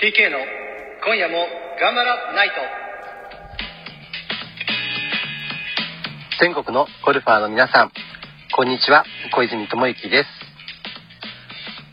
[0.00, 0.38] TK の
[1.04, 1.44] 今夜も
[1.80, 2.54] 頑張らないと。
[6.40, 7.90] 全国のゴルファーの皆さん
[8.54, 9.04] こんにちは。
[9.34, 10.28] 小泉智之です。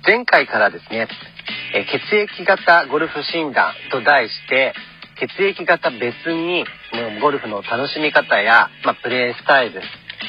[0.06, 1.08] 前回からですね
[1.74, 4.76] 血液型ゴルフ診断と題して
[5.20, 6.64] 血液型別に
[7.20, 9.82] ゴルフの楽しみ方や、まあ、プレースタイル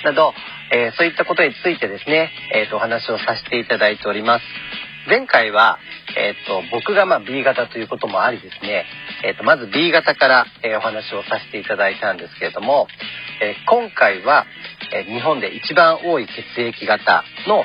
[0.02, 0.32] など、
[0.72, 4.44] えー、そういったことについてですね、えーと、お話をさせていただいております。
[5.08, 5.78] 前回は
[6.16, 8.86] えっ、ー、と、僕がまあ B 型ということもありですね、
[9.22, 12.88] えっ、ー、と、まず B 型から、えー、お話をさせていただいたんですけれども、
[13.42, 14.46] え今回は、
[14.94, 17.64] え日本で一番多い血液型の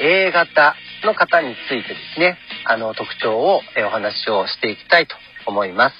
[0.00, 0.74] A 型
[1.04, 5.14] の方についてですね、あの、特徴を、えお話をしていきたいと
[5.46, 5.96] 思います。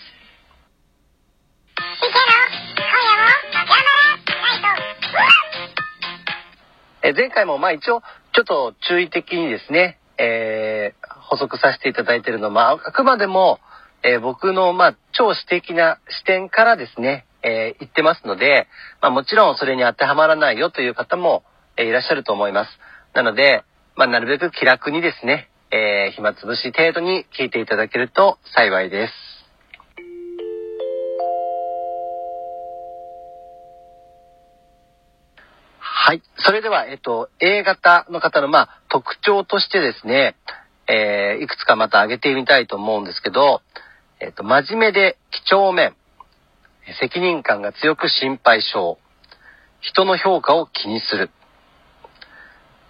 [7.04, 8.02] え前回もまあ一応
[8.32, 13.58] ちょっと注意的にですね、えー、補足させていただいているのは、あくまでも、
[14.04, 18.68] えー、僕の、まあ、超私的な視点からですね、えー、言ってますので、
[19.00, 21.42] まあ、もちろんそれに当てはまらないよという方も、
[21.76, 22.70] えー、いらっしゃると思います。
[23.14, 23.64] なので、
[23.96, 29.31] まあ、なるべく気楽にですね、えー、暇つぶし程度に聞いていただけると幸いです。
[36.04, 36.22] はい。
[36.38, 40.34] それでは、えっと、A 型の方の、まあ、特徴としてですね、
[40.88, 43.62] えー、いくつかまた挙げてみたいと思うんですけど、
[44.18, 45.94] えっと、真面目で几帳面、
[47.00, 48.98] 責任感が強く心配性、
[49.80, 51.30] 人の評価を気にする、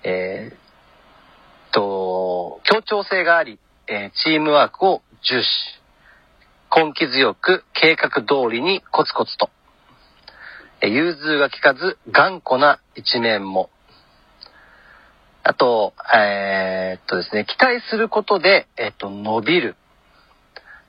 [0.04, 5.48] えー、と、協調性があり、えー、チームワークを重視、
[6.74, 9.50] 根気強く計画通りにコツコツと、
[10.88, 13.70] 融通が利かず頑固な一面も。
[15.44, 19.76] あと、えー、っとですね、期待することで、えっと、伸びる。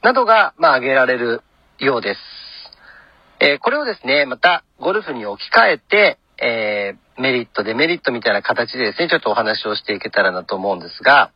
[0.03, 1.41] などが、まあ、挙げられる
[1.79, 2.19] ようです。
[3.39, 11.31] えー、これをですね、また、ゴルフに置き換えて、えー、メリット、デメリットみたいな形でですね、ちょっとお話をしていけたらなと思うんですが、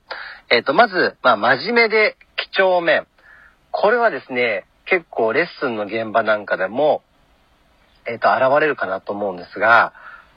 [0.50, 3.08] えっ、と、まず、まあ、真面目で几帳面。
[3.72, 7.04] これはですね、結構レッスンの現場なんかでも、
[8.08, 9.94] えっ、ー、と、現れるかなと思うんですが、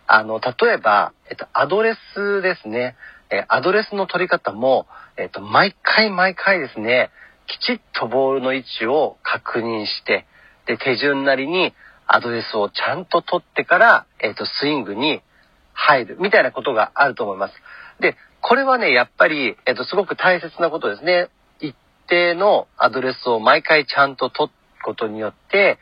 [0.07, 2.97] あの、例えば、えっ、ー、と、アドレスですね。
[3.31, 4.87] えアドレスの取り方も、
[5.17, 7.11] えっ、と、毎回毎回ですね、
[7.47, 10.27] きちっとボールの位置を確認して、
[10.67, 11.73] で、手順なりに
[12.07, 15.23] アドレスをちゃんと取ってから、えっ、と、スイングに
[15.73, 17.55] 入る、みたいなことがあると思います。
[18.01, 21.29] で、これはね、やっぱり、えっ、と、すごく大切なことですね。
[21.61, 21.77] 一
[22.09, 25.79] 定のアドレスを毎回ちゃんと取ることによって、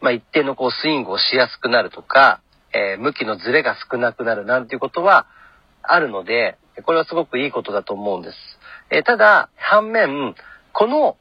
[0.00, 2.40] まあ、一定のこうスイングをしやすくなるとか、
[2.72, 5.26] えー、向きのズレが少なくなるなんていうことは
[5.82, 8.36] あるので、これはすごくいいことだと思うんです。
[8.90, 10.34] えー、ただ、反面、
[10.72, 11.16] この、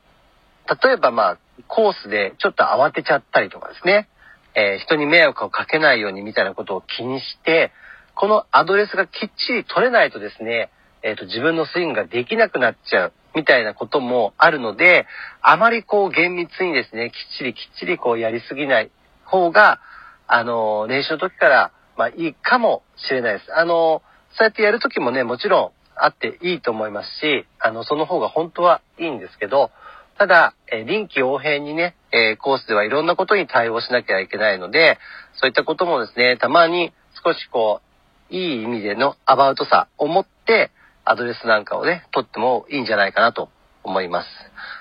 [0.84, 1.38] 例えばまあ、
[1.68, 4.10] コースでちょっと慌てちゃったりとかですね、
[4.56, 7.72] えー、人に迷惑をかけないようにみたいなことを気にして、
[8.16, 10.72] このアドレスがきっちり取れないとですね、
[11.04, 13.14] えっ、と、自分のスイングができなくなっちゃう。
[13.38, 15.06] みたいなこともあるので、
[15.44, 18.90] あまりこう厳密にですね、きっちりきっちりこうやりすぎない
[19.26, 19.80] 方が、
[20.26, 23.54] あの、練習の時から、まあいいかもしれないです。
[23.56, 29.70] あの、そうやってやる時もね、もちろんあっていいと思いますし、あの、その方が本当はいいんですけど、
[30.18, 34.98] ただ、え臨機応変にね、えコースではいろんなことに対応しなきゃいけないので、
[35.36, 36.92] そういったこともですね、たまに
[37.24, 40.72] 少しこう、いい意味でのアバウトさを持って、
[41.10, 43.50] アドレスなんかをね、取ってもいいんじゃないかなと
[43.82, 44.28] 思います。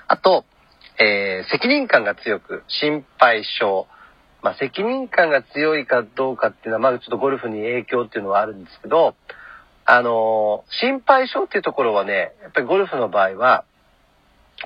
[0.09, 0.44] あと、
[0.98, 3.87] えー、責任感が強く、心配性。
[4.42, 9.15] まあ、責任感が強いかどうかっていうのは、まあ、ちょっとゴルフに影響っていうのはあるんですけど、
[9.84, 13.65] あのー、心配性っていうところはね、やっぱりゴルフの場合は、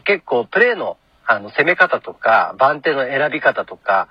[0.04, 4.09] 結構プレーのあの攻め方とか、番手の選び方とか、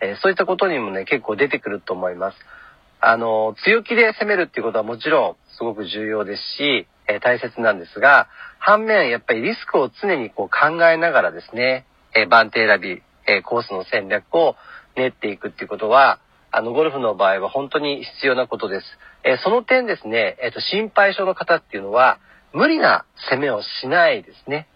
[0.00, 2.38] えー、そういったことにもね、結構出てくると思います。
[3.06, 8.28] あの、強気で攻めるっていうことはもちろんすごく重要ですし、えー、大切なんですが、
[8.58, 11.84] 反面、やっぱりリスクを常にこう考えながらですね、
[12.14, 14.56] えー、番手選び、えー、コースの戦略を
[14.96, 16.18] 練っていくっていうことは、
[16.50, 18.86] あの、ゴルフの場合は本当に必要なことです。
[19.24, 22.18] えその点ですね、えっ、と、心配性の方っていうのは、
[22.52, 24.68] 無理な攻めをしないですね。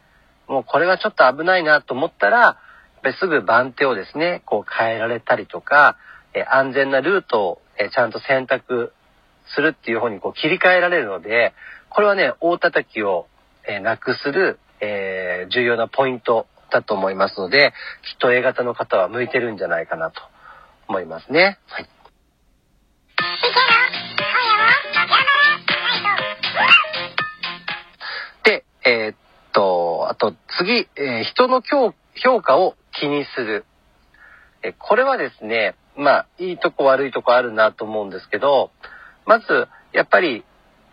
[0.48, 2.56] もうこれはちょっと危ないなと思ったら、やっ
[3.02, 5.96] ぱりすぐ番手をですね、こう変えられたりとか、
[6.34, 8.92] え安全なルートをえちゃんと選択
[9.54, 11.54] するっていう方にこう切り替えられるので、
[11.90, 13.26] これはね、大叩きを、
[13.66, 17.72] えなくする、えー、重要なポイントだと思いますので、
[18.02, 20.20] きっと A 型の方は向いてるんじゃないかなと
[20.88, 21.58] 思いますね。
[21.66, 21.88] はい。
[28.44, 29.16] で、えー、っ
[29.52, 33.64] と、あと次、えー人の評価を気にする。
[34.62, 38.70] えこれはですね、まあ、いいとこ悪いとこあるなと思うんですけど、
[39.26, 40.44] まず、やっぱり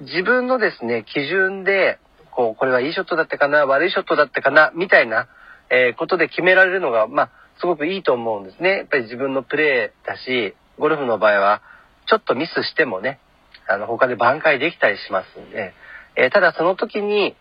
[0.02, 2.00] 自分のですね、基準で、
[2.32, 5.28] こう、これはいいショットだったかな、悪いショットだったかな、みたいな、
[5.70, 7.30] えーことで決められるのが、まあ、
[7.60, 8.78] すごくいいと思うんですね。
[8.78, 11.62] やっぱり自分のプレーだし、ゴルフの場合は、
[12.08, 13.20] ちょっとミスしてもね、
[13.68, 15.74] あの、他で挽回できたりしますんで、
[16.16, 17.36] えーただその時に、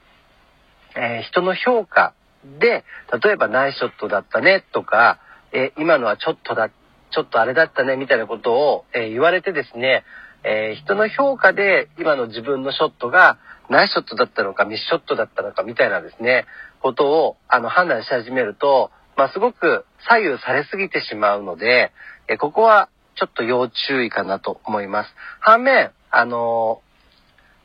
[0.97, 2.13] えー人の評価
[2.61, 2.85] で、
[3.25, 5.19] 例えばナイスショットだったねとか、
[5.53, 6.71] えー今のはちょっとだ、
[7.15, 10.05] ちょっとあれだったねみたいなことを、えー言われてですね、
[10.43, 13.39] えー人の評価で今の自分のショットが
[13.71, 16.47] ナイスショットだったのかミスショットだったのかみたいなですね、
[16.81, 21.93] ことをあの判断し始めると、まあ、すごく左右されすぎてしまうので、
[22.29, 25.11] えーここはちょっと要注意かなと思います。
[25.39, 26.83] 反面、あの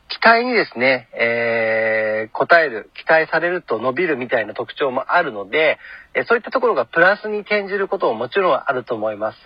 [0.09, 5.77] 期待にですね、えー答える、期待されると伸びるみたいな特徴もあるので、
[6.13, 9.37] えそういったところがプラスに転じることももちろんあると思います。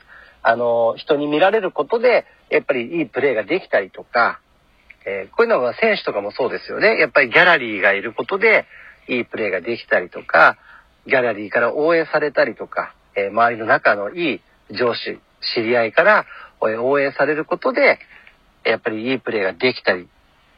[0.42, 4.40] あの人に見られることで、やっぱりいいプレーができたりとか、
[5.06, 6.98] えーこういうのは選手とかもそうですよね。
[6.98, 8.66] やっぱりギャラリーがいることで、
[9.08, 10.58] いいプレーができたりとか、
[11.06, 15.20] ギャラリーから応援されたりとか、えー周りの仲のいい上司、
[15.56, 16.26] 知り合いから
[16.62, 18.00] 応援されることで、
[18.64, 20.08] やっぱりいいプレーができたり、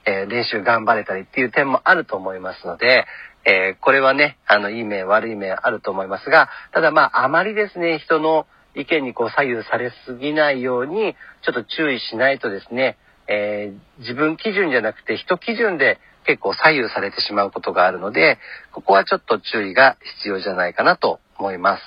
[0.05, 3.05] えー練習頑張れたりっていう点もあると思いますので、
[3.45, 12.97] えーこれはね、あの、いい面、悪い面あると思いますが、ただまあ、あまりですね、人の意見にこう左右されすぎないように、ちょっと注意しないとですね、
[13.27, 18.39] えー自分基準じゃなくて人基準で結構左右されてしまうことがあるので、
[18.71, 21.83] ここはちょっと注意が必要じゃないかなと思います。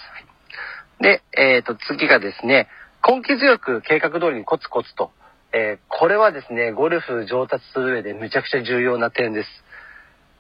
[1.01, 2.69] で、えっ、と、次がですね、
[3.07, 5.13] 根気強く計画通りにコツコツと、
[5.53, 9.49] えーこれはですね、ゴルフ上達する上でめちゃくちゃ重要な点です。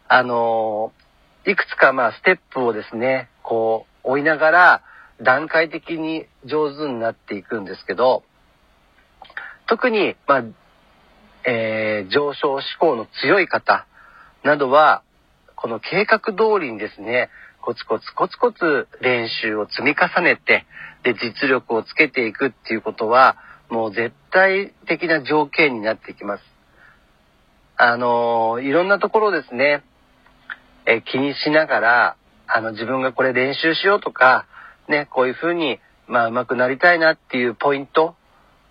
[0.08, 4.82] あのーいくつかまあステップをですね、こう追いながら
[5.22, 8.22] 段階的に上手になっていくんですけど、
[9.66, 10.44] 特にまあ、
[11.44, 13.86] えー上昇志向の強い方
[14.44, 15.02] などは、
[15.56, 17.30] この計画通りにですね、
[17.62, 20.66] コツコツコツコツ練習を積み重ねて、
[21.02, 23.36] で、実力をつけていくっていうことは、
[23.68, 26.44] もう絶対的な条件になってきます。
[27.76, 29.84] あのいろんなところですね、
[30.86, 32.16] え気にしながら、
[32.46, 34.46] あの、自分がこれ練習しようとか、
[34.88, 38.16] ね、こういう風に、まあ、上手くなりたいなっていうポイント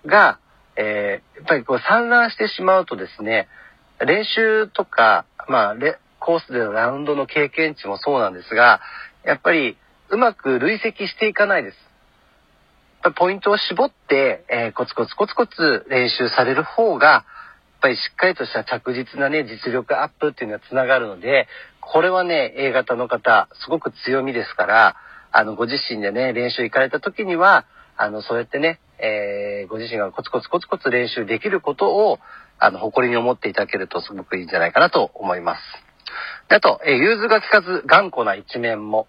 [0.06, 0.40] が、
[0.76, 3.48] えーやっぱりこう散乱してしまうとですね、
[4.06, 5.76] 練習とか、まあ、
[6.20, 8.82] コースでのラウンドの経験値もそうなんですが、
[9.24, 9.78] やっぱり
[10.10, 11.78] うまく累積していかないです。
[13.12, 17.24] ポイントを絞って、えーコツコツコツコツ練習される方が、やっ
[17.82, 21.48] ぱりしっかりとした着実なね、実力アップっていうのはつながるので、
[21.80, 24.96] これはね、A 型の方、すごく強みですから、
[25.32, 27.66] あの、ご自身でね、練習行かれた時には、
[27.96, 32.20] あの、そうやってね、えーご自身がコツコツコツコツ練習できることを、
[32.60, 35.62] あの、誇りに思っていただけるとすごくいいんじゃないかなと思います。
[36.50, 39.08] であと、えー融通が利かず頑固な一面も。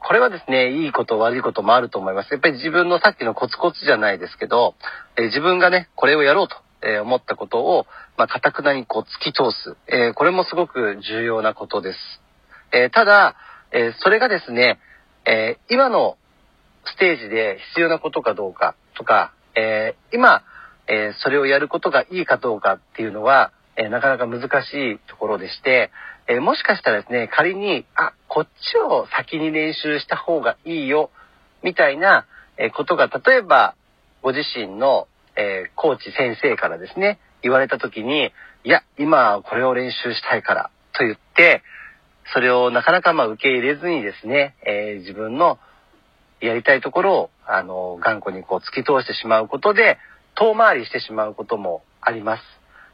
[0.00, 2.32] これはですね、いいこと悪いこともあると思います。
[2.32, 4.74] やっぱり自分のさっきのコツコツじゃないですけど、
[5.16, 7.86] えー自分がね、これをやろうと、えー思ったことを、
[8.16, 9.76] まあ、かくなにこう突き通す。
[9.88, 11.98] えーこれもすごく重要なことです。
[12.72, 13.34] えただ、
[13.72, 14.78] えそれがですね、
[15.24, 16.16] え今の
[16.84, 20.42] ステージで必要なことかどうかとか、え今、
[20.86, 25.90] えそれをやることがいいかどうかっていうのは、えなかなか難しいところでして、
[26.28, 31.10] えもしかしたらですね、仮に、あ、こっちを先に練習した方がいいよ、
[31.62, 32.26] みたいな、
[32.58, 33.74] えことが、例えば、
[34.22, 38.32] ご自身の、えコーチ先生からですね、言われた時に、
[38.64, 41.62] いや、今これを練習したいから、と言って、
[42.34, 45.58] それをなかなかま受け入れずにですね、えー自分の
[46.40, 49.98] やりたいところを、あの、頑固にこう突き通してしまうことで、
[50.34, 52.42] 遠回りしてしまうこともあります。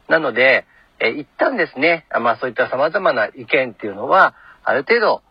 [0.07, 0.65] なので、
[0.99, 5.21] えー一旦ですね、まあそういった様々な意見っていうのは、ある程度、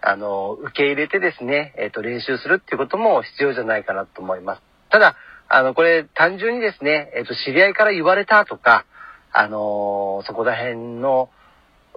[0.00, 4.62] あの、受け入れてですね、えっ、と、練習するっていうことも必要じゃないかなと思います。
[4.90, 5.16] ただ、
[5.48, 8.84] あの、これ単純にですね、えっ、と、知り合いから言われたとか、
[9.36, 11.28] あのそこら辺の、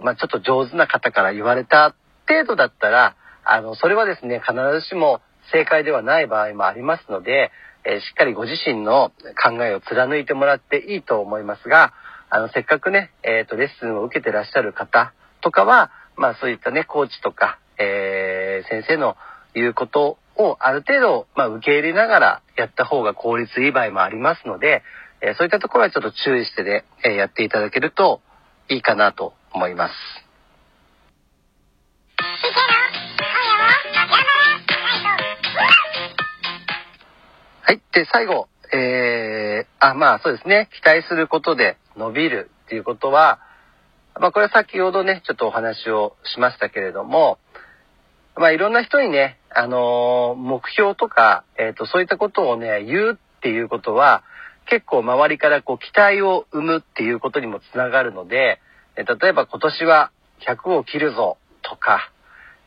[0.02, 1.94] まあ、ちょっと上手な方から言われた
[2.28, 3.16] 程度だったら、
[3.46, 7.52] あの、それはですね、必ずしも正解ではない場合もありますので、
[7.86, 11.94] えーしっかりご自身の考えを貫いてもらっていいと思いますが、
[12.30, 19.16] あの、せっかくね、えっ、ー、と、レッスンを受けてらっしゃる方とかは、まあそういったね、コーチとか、えー、先生の
[19.54, 24.84] 言うことをある程度、まあ、受け入れながらやった方が効率いい場合もありますので、
[25.22, 28.22] えー、そういったところはちょっと注意してね、えー、やっていただけると
[28.70, 29.94] いいかなと思います。
[37.62, 37.82] はい。
[37.92, 43.40] で、最後、えー、あ、まあそうですね、期待することで伸びるっていうことは、
[44.20, 47.38] まあこれは先ほどね、ちょっとお話をしましたけれども、
[48.36, 54.24] まあいろんな人にね、あのー、目標とか、えっ、ー、と、そういったことをね、言うっていうことは、
[54.68, 58.60] 結構周りからこう期待を生むっていうことにもつながるので、
[58.96, 60.12] え例えば今年は
[60.46, 62.12] 100を切るぞとか、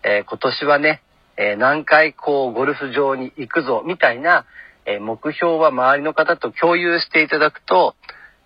[0.02, 1.02] え、今年はね、
[1.36, 4.46] え、何回こうゴルフ場に行くぞみたいな、
[4.90, 7.94] えー、目標は周りの方と共有していただくと、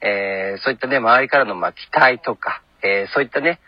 [0.02, 3.60] えそういったね、周りからのま期待とか、えそういったね、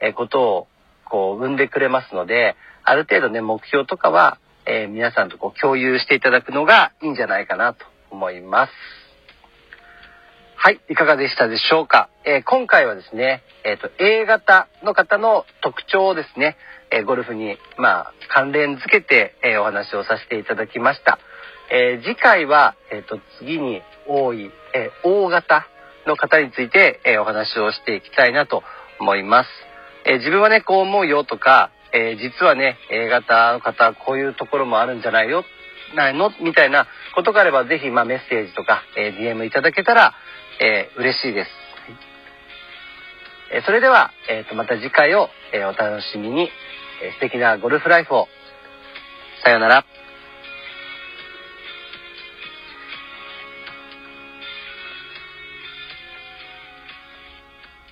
[0.00, 0.66] えことを
[1.04, 8.72] こう生んでくれますので、ある程度ね、目標とかは、え皆さんとこう共有していただくのがいいんじゃないかなと思います。
[10.56, 12.08] はい、いかがでしたでしょうか？
[12.24, 16.56] え、今回はですね、えっ、と、A 型の方の特徴をですね、
[16.90, 21.18] え、ゴルフに、まあ、関連づけて、えお話をさせていただきました。
[21.70, 25.66] え次回は、えっ、と、次に多い、え O 型
[26.06, 28.62] の方について、えお話をしていきたいなと
[29.00, 29.48] 思います。
[30.04, 35.44] え自分はね、こう思うよとか、え実はね、A 型の方、こういうところもあるんじゃないよ、
[35.94, 36.30] ないの？
[36.40, 40.14] みたいなことがあれば、ぜひ、まあ、メッセージとか、え DM いただけたら、
[40.60, 41.50] えー、嬉しいです。
[43.52, 46.50] え、それでは、えー、とまた次回を、え、お楽しみに、
[47.02, 48.28] え、素敵なゴルフライフを。
[49.44, 49.84] さようなら。